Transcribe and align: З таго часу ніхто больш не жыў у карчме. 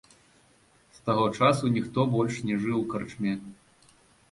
З 0.97 1.03
таго 1.09 1.25
часу 1.41 1.63
ніхто 1.77 2.07
больш 2.15 2.41
не 2.49 2.59
жыў 2.65 2.83
у 2.83 2.85
карчме. 2.97 3.39